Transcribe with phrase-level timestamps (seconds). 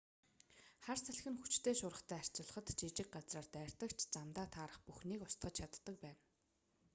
[0.85, 5.95] хар салхи нь хүчтэй шуургатай харьцуулахад жижиг газраар дайрдаг ч замдаа таарах бүхнийг устгаж чаддаг
[6.03, 6.21] байна